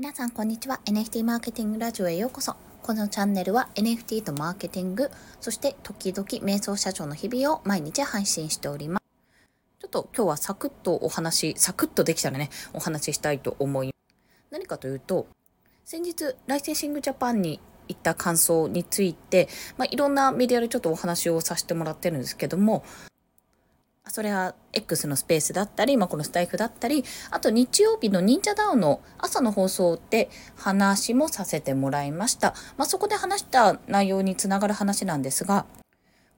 [0.00, 0.80] 皆さんこんにちは。
[0.86, 2.56] NFT マーケティングラジオへようこそ。
[2.82, 5.10] このチャンネルは NFT とマーケティング
[5.42, 9.04] そして時々瞑想社長の日々を毎日配信しております。
[9.78, 14.46] ちょっと今日はサクッとお話サクッとできたらねお話ししたいと思います。
[14.50, 15.26] 何かというと
[15.84, 22.84] 先日ライセンシングジャパンに行った感想について、まあ、いろんなメディアでちょっとお話をさせてもらってるんですけども
[24.10, 32.54] それは X のスペースだったり、まあ、このスタイフだったり、あと日曜日の忍者ダウンの朝の放送で話もさせてもらいました。
[32.76, 35.64] まあ、そこで話した内容につながる話なんですが、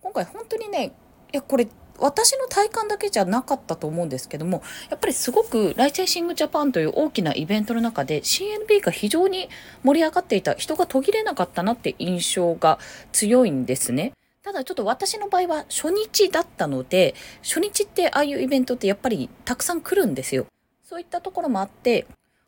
[0.02, 0.92] 今回本当にね、
[1.32, 1.66] いや、これ
[1.98, 9.48] 私の体感だけじゃなかったと思うんですけどもやっぱりすごくライセンシングジャパンという大きなイベントの中で CNB が非常に
[9.84, 12.80] 盛り上がっていた人が途切れなかったなって印象が
[13.12, 14.12] 強いんですね。
[14.42, 20.46] ただちょっと私の場合は初日だったので、初日ってああいうイベントってやっぱりたくさん来るんですよ。
[20.82, 22.06] そういったところもあって、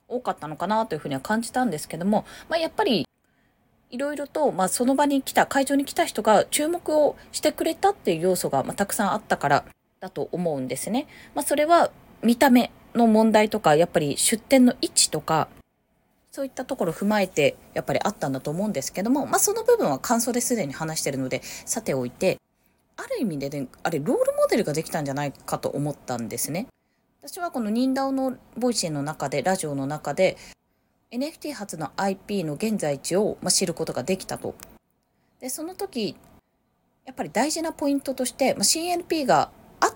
[0.09, 3.07] 多かったのかなというふうには感じたんですけども、まあ、やっぱり
[3.91, 9.64] いろいろと、まあ、その場に来た、会場に来た人が注目をしてくれたっていう要素が、まあ、たくさんあったから
[10.01, 11.06] だと思うんですね。
[11.34, 11.91] まあ、それは
[12.23, 15.48] 見た目の問題とか、やっぱり出店の位置とか、
[16.34, 22.40] そういったところを踏まえてやっぱりあったんだと思うんですけども、まあ、その部分は感想ですでに話してるのでさておいて
[22.96, 26.66] ある意味でねあれロールモデルができたんじゃないかと思ったんですね。
[27.22, 30.36] 私はこのニンダオの Voicy の中でラジオの中で
[31.12, 34.56] NFT 発の IP の現在地を、ま知ることができたと。
[35.38, 36.16] でその時
[37.06, 39.52] やっぱり大事なポイントとして、ま CNP が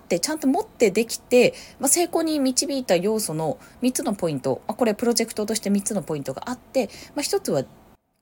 [0.09, 7.63] ってちゃんと持ってできて、まあ、成功に導いた要素の3つのポイント、まあ、これプロジェクトとして3つのポイントがあって、まあ、1つは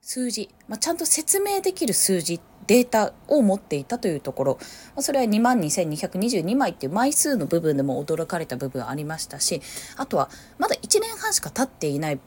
[0.01, 4.57] 数字、まあ、ちゃんと説明できる数字データを持っていたというところ、
[4.95, 9.61] まあ、それは2万2222枚っていう枚数の部分でも驚かれた部分ありましたし
[9.95, 10.29] あとは
[10.59, 12.19] まだ1年半しか経っていない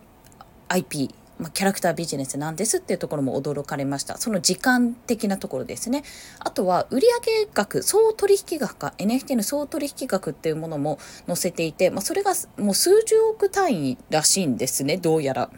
[0.69, 4.19] IP まあ、キャラクタービジネスなんですっていうところも驚かれました。
[4.19, 6.05] その時間的なところですね。
[6.38, 15.50] あとは売上額、総取引額か、NFT の総取引額っていうものも載せていて、まあ、それがもう数十億単位らしいんですね、どうやら。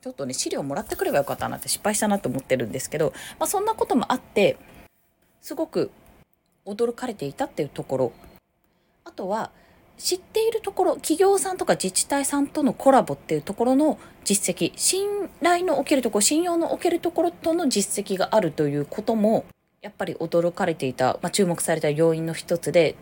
[0.00, 4.56] ちょっとね、資料もらってくればよかったなって失敗したなと思ってるんですけど、まあ、そんなこともあって、
[5.42, 5.90] すごく
[6.64, 8.12] 驚かれていたっていうところ。
[9.04, 9.50] あとは、
[9.98, 19.44] 知っているところ企業さんとか自治体さんとのコラボっていうところの実績信頼のおけるところ信用のおけるところとの実績があるということも
[19.82, 22.96] やっぱり驚かれていた、まあ、注目された要因の一つで、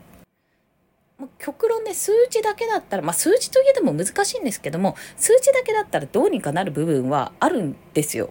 [1.19, 8.31] ま、極論で、ね、数字だけだったら、まあ、数字といえども難しいんですけども数字だけだったらどうにかなる部分はあるんですよ。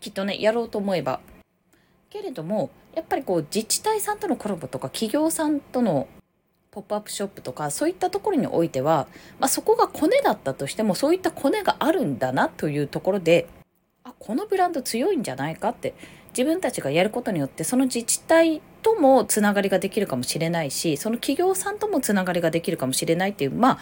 [0.00, 1.20] きっとねやろうと思えば。
[2.10, 6.08] けれどもやっぱりこう自治体さんとのコラボとか企業さんとの
[6.70, 9.06] ポップアップショップとかそういったところにおいては、
[9.38, 13.48] まあ、そこがコネだったとしてもそういったコネがあるんだなというところで
[14.04, 15.94] あこのブランド強いんじゃないかって
[16.30, 23.78] 自分たちがやることによってその自治体ともつながりができるかもしれないしその企業さんともつながりができるかもしれないっていうまあ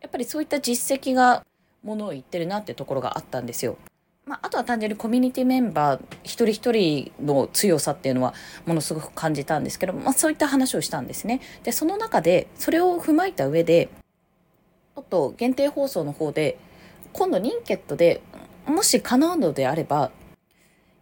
[0.00, 1.44] やっぱりそういった実績が
[1.82, 3.78] ものを言ってるなってところがあったんですよ。
[4.26, 8.32] まあ、あとは単純にコミュニティメンバー一人一人の強さっていうのは
[8.64, 11.40] ものすごく感じたんですけど、まあ、そういった話をしたんですね。
[11.62, 13.90] でその中でそれを踏まえた上で
[14.94, 16.58] ちょっと限定放送の方で
[17.12, 18.22] 今度ニンケットで
[18.66, 20.10] もし叶うのであれば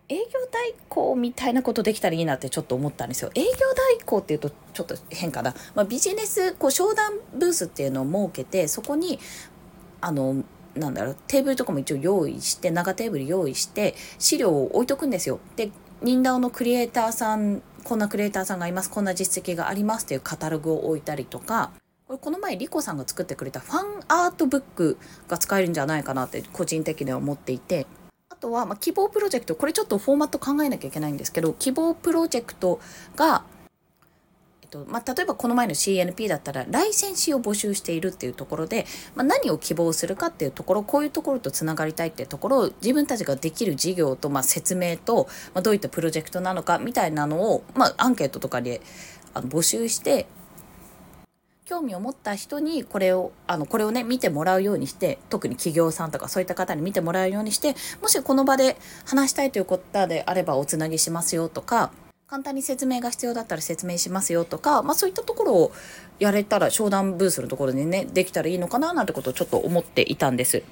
[0.08, 3.30] 営業代行みたいなことできたらいいなってちょっと思ったんですよ。
[3.34, 5.54] 営業代行っていうとちょっと変かな。
[5.74, 9.18] まあ、ビジネスこう商談ブースっていうのを設けてそこに
[10.00, 10.42] あの
[10.74, 15.40] なんだろうテーブルとかも一応用意して長テーブル用意して資料を置いとくんですよ。
[15.56, 15.70] で
[16.02, 21.70] 忍ダオのクリエイターさんこんなクリエイターさんがいますこんな実績がありますっていうカタログを置いたりとか
[22.06, 27.86] これこの前リコさんが作ってくれたファンアートブックが使えるんじゃないかなって個人的には思っていて
[28.30, 32.80] あとは、ま、希望プロジェクトこれちょっとフォーマット考えなきゃいけないんですけど希望プロジェクト
[33.16, 33.44] が
[34.72, 48.80] とまあ、例えばこの前の CNP だったらライセンシーを募集しているっていうところで、まあ、何を希望するかっていうところこういうところとつながりたいっていうところを自分たちができる事業と、まあ、説明と、まあ、どういったプロジェクトなのかみたいなのを、ま、アンケートとかで
[49.34, 50.26] 募集して
[51.66, 58.76] 興味を持った人にこれをあのこれをね見てもらうようにして特に企業さんとかそういった方に見てもらうようにしてもしこの場で
[59.06, 61.92] 話したいということであればおつなぎしますよとか
[62.32, 65.72] 簡単に説明が必要だったら説明しますよとか、まあ、そういったところを
[66.18, 70.62] やれたら商談ブースのところでねできたらいいのかななんてことをちょっと思っていたんです。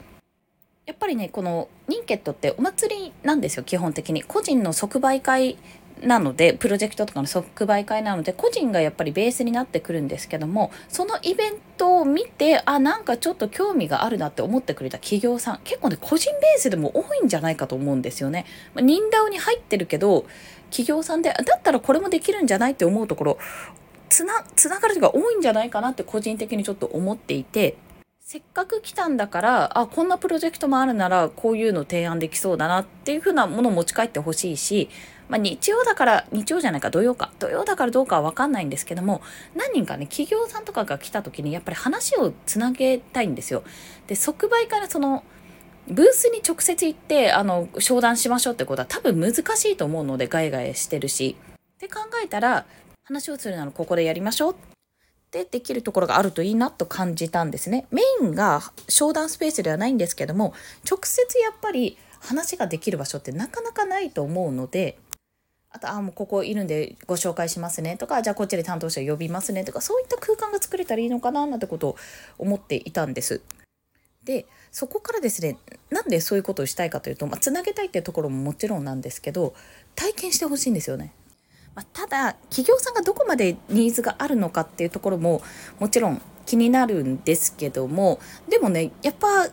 [0.86, 5.58] やっぱりねこのニンケットってお祭りなんですよ基本的に個人の即売会
[6.02, 18.46] なのでプロジェクトとかの即売会なので個人がやっぱりベースになってくるんですけどもそのイベントを見てあなんかちょっと興味があるなって思ってくれた企業さん結構ね個人ベースでも多いんじゃないかと思うんですよね。
[18.74, 20.24] まあ、忍ダオに入ってるけど
[20.70, 23.38] 企業さんでだったらこれもできるんじゃないって思うところ
[24.08, 27.76] つなつながる人が多いんじゃないかなって個人的にちょっと思っていて。
[28.30, 34.88] せっかく来たんだからあこんなプロジェクトもあるならこういうの提案できそうだなっていうふうなものを持ち帰ってほしいし
[35.30, 39.22] まあ、日曜だから日曜じゃないか土曜か土曜だからどうかは分かんないんですけども
[39.54, 43.62] 何人かね企業さんとかが来た時にやっぱり話をつなげたいんですよ。
[44.08, 45.22] で即売からその
[45.86, 51.36] ブースに直接行ってあの商談しましょうってことは多分難しいと思うのでガイガイしてるし。
[51.46, 52.66] って考えたら
[53.04, 54.56] 話をするならここでやりましょうっ
[55.30, 57.86] てできるところがあるといいなと感じたんですね。
[57.90, 60.54] メインが商談スペースではないんですけども
[60.88, 64.98] 直接やっぱり話ができる場所ってなかなかないと思うので
[65.72, 71.96] あと、あ、もうここいるんでご紹介しますねとか、じゃあこっちで担当者呼びますねとか、そういった空間が作れたらいいのかななんてことを
[72.38, 73.40] 思っていたんです。
[74.24, 75.58] で、そこからですね、
[75.90, 79.54] なんでそういうことをしたいかというと、まあ、つなげたいっていうところももちろんなんですけど、
[79.94, 81.12] 体験してほしいんですよね。
[81.74, 85.40] まあ、ただ、企業さんがどこまでニーズがあるのかっていうところも
[85.78, 88.18] もちろん気になるんですけども、
[88.48, 89.48] でもね、やっぱ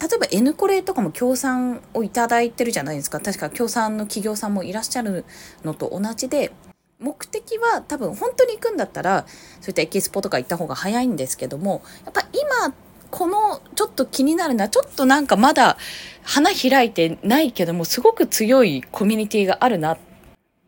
[0.00, 3.20] 例えば N コレとかも協賛をいただいてるじゃないですか。
[3.20, 5.24] 確か協賛の企業さんもいらっしゃる
[5.64, 6.52] のと同じで
[7.00, 9.24] 目的は多分本当に行くんだったら
[9.60, 12.74] そういったエキスポとか行った方が早いんですけどもやっぱ今
[13.10, 15.76] このちょっと気になるのはちょっとなんかまだ
[16.22, 19.98] 花開いてないけどもすごく強いコミュニティがあるなっ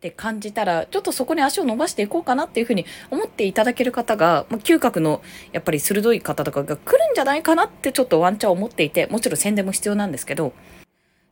[0.01, 5.21] って感じたらちょっとそこに足を伸ばしていこうかなっていうふうに思っていただける方が、まあ、嗅覚の
[5.51, 10.53] やっぱり鋭い方とかが来るんじゃないかなってちょっとワンチャン思っていてもちろん宣伝も必要なんですけど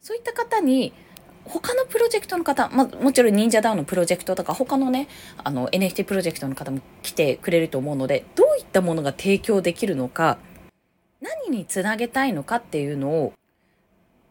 [0.02, 0.94] そういった方に
[1.46, 5.08] 他のプロジェクトの方、まあ、もちろん忍者ダウンのプロジェクトとか他のね
[5.44, 10.38] あの NFT プロジェクトの方も来てくれると思うのでどういったものが提供できるのか
[11.22, 13.34] 何につなげたいのかっていうのを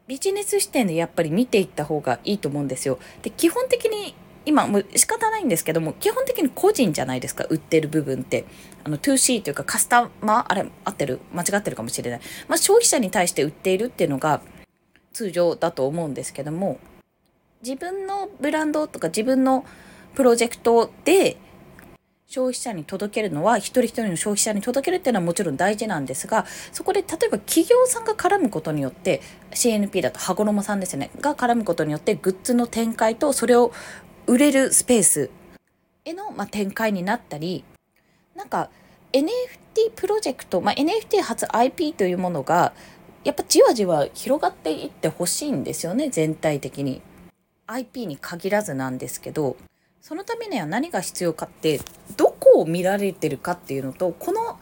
[0.06, 2.98] ビジネス視点でやっぱり見ていった方がいいと思うんですよ。
[3.20, 4.14] で基本的に
[4.48, 8.46] 今もう仕方ないんですけども基本的に個人じゃないですか売ってる部分って。
[8.84, 11.20] あの 2C というかカスタマーあれ合ってる？
[11.34, 14.40] 間違ってるかもしれない、まあ、消費者に対して売っているっていうのが
[15.12, 16.78] 通常だと思うんですけども
[17.62, 19.66] 自分のブランドとか自分の
[20.14, 21.36] プロジェクトで
[22.26, 33.72] 消費者に届けるのは一人一人の消費者に届けるっていうのはもちろん大事なんですがそこで例えば企業さんが絡むことによって CNP だと羽衣さんですねが絡むことによってグッズの展開とそれを
[34.28, 35.30] 売れるスペース
[36.04, 37.64] への、まあ、展開になったり
[38.36, 38.68] なんか
[39.14, 42.74] NFT プロジェクト、まあ、NFT 初 IP というものが
[43.24, 47.00] やっぱじわじわ広がっていってほしいんですよね全体的に。
[47.66, 49.56] IP に限らずなんですけど
[50.02, 51.80] そのためには何が必要かって
[52.16, 54.58] どこを見られてるかっていうのとこの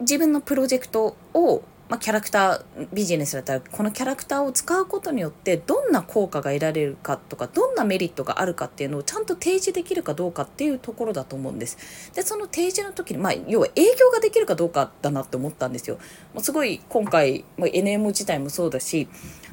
[0.00, 12.12] 自分のプロジェクトをまあ、キャラクタービジネスだったらこのキャラクターを使うことによってどんな効果が得られるかとかどんなメリットがあるかっていうのをちゃんと提示できるかどうかっていうところだと思うんです。
[12.14, 15.98] でその提示の時に、まあ、要は営業ができるかどうかだなって思ったんですよ。
[16.32, 19.08] もうすごい今回、まあ、NMO 自体もそうだし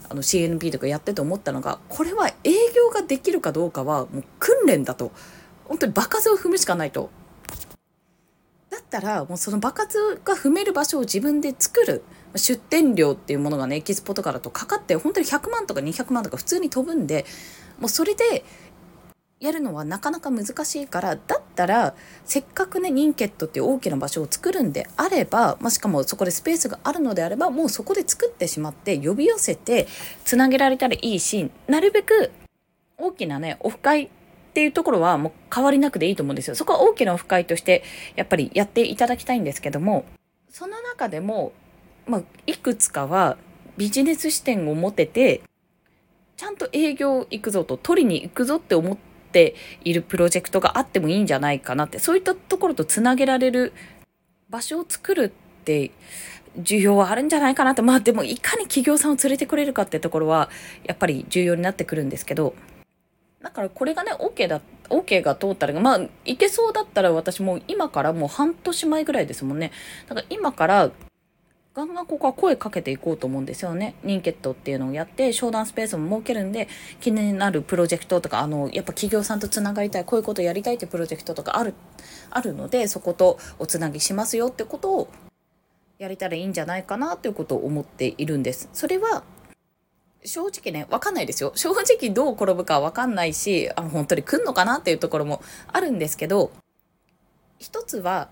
[0.07, 5.12] あの CNP とかやってて思ったのがこれは営業ができるかどうかはもう訓練だと
[5.66, 7.10] 本当に場数を踏むしかないと
[8.69, 12.04] だったらもうその場数が踏める場所を自分で作る
[12.35, 17.25] 出店料っていうものがねエキスポとかだとかかって本当に100万とか200万とか普通に飛ぶんで
[17.79, 18.43] もうそれで
[19.39, 29.88] やるのはなかなか難しいからだったらせっかくねニンケットっていう大きな場所を作るんであれば、まあ、しかもそこでスペースがあるのであればもうそこで作ってしまって呼び寄せて
[30.25, 32.31] つなげられたらいいしなるべく
[32.98, 34.10] 大きなねオフ会
[34.57, 36.55] っていうところはもう変わりなくでいいと思うんですよ。
[36.55, 37.84] そこは大きなオフ会として
[38.15, 40.03] やっぱりやっていただきたいんですけども、
[40.50, 41.51] その中でも、
[42.08, 43.38] まあ、いくつかは
[43.78, 45.42] ビジネス視点を持てて、
[46.36, 48.98] ちゃんと営業行くぞと、取りに行くぞって思っ
[49.32, 53.74] ているプロジェクトがあってもいいんじゃないかなって、そういったところとつなげられる
[54.50, 55.92] 場所を作るって
[56.60, 57.84] 需要はあるんじゃないかなと。
[57.84, 60.50] まあでもいかに企業さんを連れてくれるかってところは
[60.86, 62.56] やっぱり重要になってくるんですけど、
[63.42, 69.72] だからこれがね OK だ OK が通ったらまあいけそうだったら私も今からもう半年前ぐらいですもんね
[70.08, 70.92] だから今から
[71.77, 73.93] ガンガンここは声かけていこうと思うんですよね。
[74.03, 76.67] ニンケットっていうのをやって商談スペースも設けるんで
[77.00, 81.75] 気になるプロジェクトとかあのやっぱ企業さんとつながりたいこういうことやりたいってプロジェクトとかある
[82.31, 85.07] あるのでそことおつなぎしますよってことを
[86.00, 88.69] やれたらいいんじゃないかなということを思っているんです。
[88.74, 89.22] それは
[90.25, 91.51] 正直ね、わかんないですよ。
[91.53, 96.51] 正直どう転ぶかわかんないし、あの、本当に来んのかなっていうところもあるんですけど、
[97.60, 98.29] 一つは、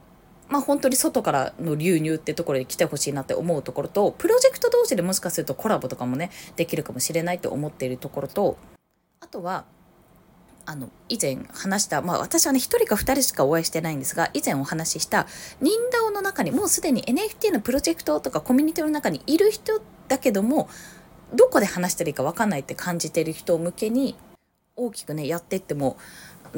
[0.47, 8.57] まあ本当に外からの流入ってところに来てほしいなって思うところと、プロジェクト同士でもしかするとコラボとかもね、できるかもしれないと思っているところと、
[9.19, 9.65] あとは、
[10.67, 15.27] あの、以前話した、まあ私はね、1人か2人しかお会いしてないんですが、以前お話しした、
[15.61, 20.69] 忍ダオの中にもうすでに NFT のプロジェクトとかコミュニティの中にいる人だけども、
[21.33, 24.15] どこで話したらいいか分かんないって感じてる人向けに、
[24.75, 25.97] 大きくね、やっていっても、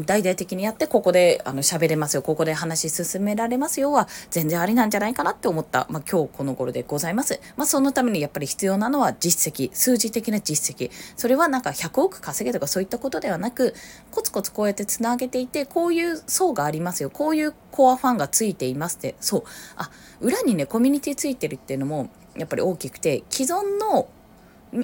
[0.06, 10.92] 大々的にやってここであの喋れますよここで話進められますよは全然ありなんじゃないかなって思った、まあ、今日この頃でございます、まあ、そのためにやっぱり必要なのは実績数字的な実績。
[11.16, 13.74] それはなんか100億稼げとかそういったことではなく
[14.12, 19.16] コツコツこうやってつなげていてこういう層がありますよこういうコアファンがついていますって。
[19.20, 19.44] そう。
[19.76, 19.90] あ
[20.20, 24.10] 裏にねコミュニティついてるっていうのもやっぱり大きくて既存の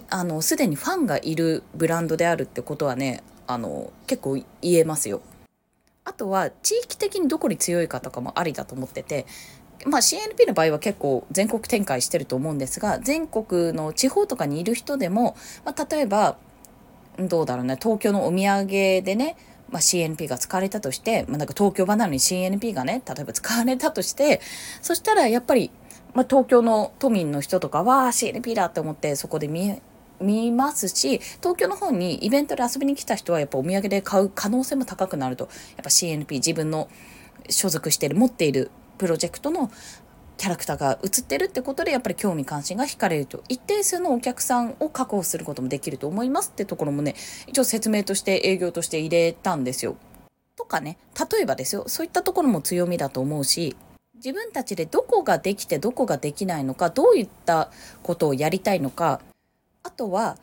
[0.10, 5.22] あのすでにファンがいるブランドであるってことはねあの結構言えますよ。
[6.06, 9.26] あとは地域的にどこに強いかとかもありだと思ってて
[9.86, 15.36] まあ、CNP の場合は結構全国展開してると思うんですが全国の地方とかにいる人でも、
[15.66, 16.38] まあ、例えば
[17.20, 19.36] どうだろうね東京のお土産でね、
[19.70, 24.42] まあ、CNP が使われたとして、まあ、なんか東京版なのに CNP がね例えば使われたとして
[24.82, 25.72] そしたらやっぱり、
[26.14, 29.82] まあ、東京の都民の人とかは CNP だって思ってそこで見
[30.24, 35.50] 見ますし東京の方にイベントで遊びに来た人はやっぱお土産で買う可能性も高くなると。
[35.76, 36.90] やっぱ CNP 自分の
[37.50, 39.70] 所属している持っているプロジェクトの
[40.38, 43.44] キャラクターが映ってるってことでやっぱり興味関心が惹かれると。
[43.50, 47.16] 一定数のお客さんを確保することもできると思いますってところもね
[47.48, 49.96] 一応説明として営業として入れたんですよ。
[50.56, 50.98] とかね
[51.32, 51.84] 例えばですよ。
[51.88, 53.76] そういったところも強みだと思うし
[54.16, 57.72] 自分たちでどこができてどこができないのかどういった
[58.04, 59.20] ことをやりたいのか
[59.84, 60.38] あとは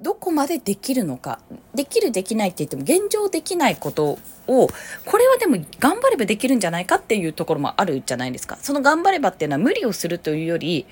[0.00, 1.40] どこまでできるのか。
[1.74, 4.68] できるできないって言っても現状できないことを
[5.04, 8.58] これはでも頑張ればできるんじゃないかっていうところもあるじゃないですか。
[8.62, 10.86] その頑張ればっていうのは無理をするというより、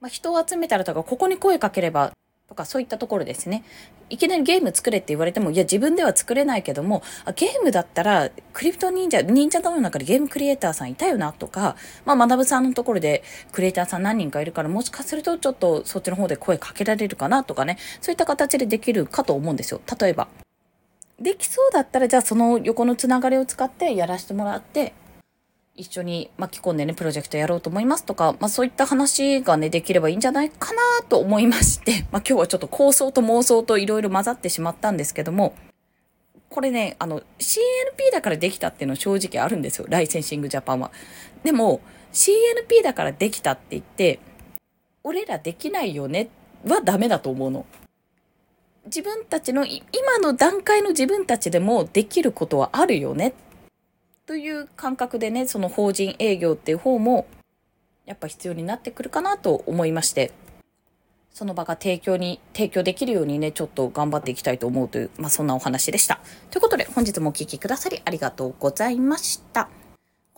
[0.00, 2.12] まあ、人を集めたらとかここに声かければ
[2.52, 3.64] とかそういったところですね。
[4.10, 19.80] いきなりゲーム作れって言われても、いや自分では作れないけども、あゲームだったらクリプト忍者、忍者ダムの中でゲームクリエイターさんいたよなとか、まあ学さんのところでクリエイターさん何人かいるから、もしかするとちょっとそっちの方で声かけられるかなとかね、そういった形でできるかと思うんですよ。
[19.98, 20.28] 例えば。
[21.18, 24.92] できそうだったら、じゃあその横のつながりを使ってやらせてもらって、
[25.74, 35.54] 一緒に巻き込んでね、プロジェクトやろうと思いますとか、まあそういった話がね、できればいいんじゃないかなと思いまして、 まあ今日はちょっと構想と妄想といろいろ混ざってしまったんですけども、
[36.50, 40.90] これね、あの、CNP だからできたっていうのは正直あるんですよ、ライセンシングジャパンは。
[41.42, 41.80] でも、
[42.12, 44.20] CNP だからできたって言って、
[45.02, 46.28] 俺らできないよね
[46.66, 47.64] はダメだと思うの。
[48.84, 53.32] 自分たちの、今の段階の自分たちでもできることはあるよね
[54.26, 57.26] という感覚でねその法人営業っていう方も
[58.06, 60.32] やっぱ必要になってくるかなと思いまして
[61.32, 66.20] その場が提供に提供できるようにねちょっと頑張っていきたいと思うという、まあ、そんなお話でした。
[66.50, 69.68] ということで本日もお聴きくださりありがとうございました。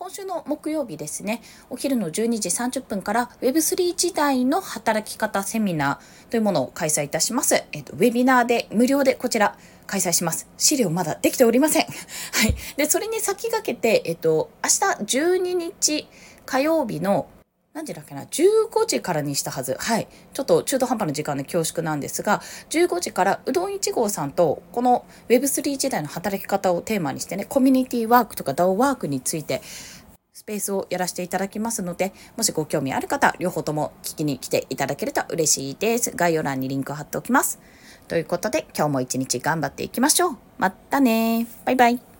[0.04, 7.64] 今週の木曜日ですね、お昼の12時30分から Web3 時代の働き方セミナーというものを開催いたします。
[7.72, 9.56] えっと、ウェビナーで無料でこちら
[9.86, 10.46] 開催します。
[10.58, 11.86] 資料まだできておりません。
[11.88, 12.54] はい。
[12.76, 14.68] で、それに先駆けて、えっと、明
[15.06, 16.06] 日12日
[16.44, 17.26] 火曜日の
[17.74, 19.76] 何時だっけな ?15 時からにしたはず。
[19.80, 20.06] はい。
[20.32, 22.40] ちょっと中途半端な時間で恐縮なんですが、
[22.70, 29.60] 15時からうどん1号さんと、この Web3 時代の働き方をテーマにしてね、コミュニティワークとか DAO ワークについて、
[30.32, 36.12] スペースをやらせていただきますので、もしご興味ある方、両方とも聞きに来ていただけると嬉しいです。
[36.14, 37.58] 概要欄にリンクを貼っておきます。
[38.06, 40.36] ということで、今日も一日頑張っていきましょう。
[40.58, 42.13] またねバイバイ。